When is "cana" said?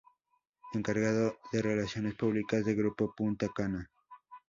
3.55-3.91